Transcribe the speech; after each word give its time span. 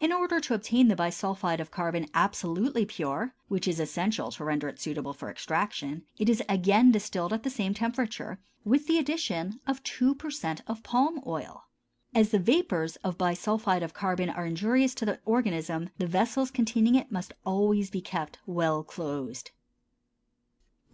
In 0.00 0.12
order 0.12 0.38
to 0.38 0.52
obtain 0.52 0.88
the 0.88 0.94
bisulphide 0.94 1.58
of 1.58 1.70
carbon 1.70 2.06
absolutely 2.12 2.84
pure, 2.84 3.34
which 3.48 3.66
is 3.66 3.80
essential 3.80 4.30
to 4.32 4.44
render 4.44 4.68
it 4.68 4.78
suitable 4.78 5.14
for 5.14 5.30
extraction, 5.30 6.02
it 6.18 6.28
is 6.28 6.42
again 6.46 6.90
distilled 6.92 7.32
at 7.32 7.42
the 7.42 7.48
same 7.48 7.72
temperature, 7.72 8.38
with 8.64 8.86
the 8.86 8.98
addition 8.98 9.60
of 9.66 9.82
two 9.82 10.14
per 10.14 10.30
cent 10.30 10.60
of 10.66 10.82
palm 10.82 11.22
oil. 11.26 11.64
As 12.14 12.32
the 12.32 12.38
vapors 12.38 12.96
of 12.96 13.16
bisulphide 13.16 13.82
of 13.82 13.94
carbon 13.94 14.28
are 14.28 14.44
injurious 14.44 14.94
to 14.96 15.06
the 15.06 15.20
organism, 15.24 15.88
the 15.96 16.06
vessels 16.06 16.50
containing 16.50 16.94
it 16.94 17.10
must 17.10 17.32
always 17.46 17.88
be 17.88 18.02
kept 18.02 18.38
well 18.44 18.84
closed. 18.84 19.52